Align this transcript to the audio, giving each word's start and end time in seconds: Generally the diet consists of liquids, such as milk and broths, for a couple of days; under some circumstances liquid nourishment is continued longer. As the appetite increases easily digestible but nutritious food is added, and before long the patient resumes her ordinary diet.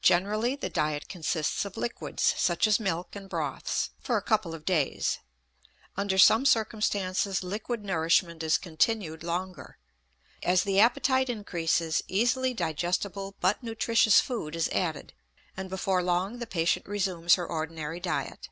Generally 0.00 0.54
the 0.54 0.68
diet 0.68 1.08
consists 1.08 1.64
of 1.64 1.76
liquids, 1.76 2.34
such 2.38 2.68
as 2.68 2.78
milk 2.78 3.16
and 3.16 3.28
broths, 3.28 3.90
for 3.98 4.16
a 4.16 4.22
couple 4.22 4.54
of 4.54 4.64
days; 4.64 5.18
under 5.96 6.18
some 6.18 6.46
circumstances 6.46 7.42
liquid 7.42 7.84
nourishment 7.84 8.44
is 8.44 8.58
continued 8.58 9.24
longer. 9.24 9.76
As 10.44 10.62
the 10.62 10.78
appetite 10.78 11.28
increases 11.28 12.00
easily 12.06 12.54
digestible 12.54 13.34
but 13.40 13.60
nutritious 13.60 14.20
food 14.20 14.54
is 14.54 14.68
added, 14.68 15.14
and 15.56 15.68
before 15.68 16.00
long 16.00 16.38
the 16.38 16.46
patient 16.46 16.86
resumes 16.86 17.34
her 17.34 17.44
ordinary 17.44 17.98
diet. 17.98 18.48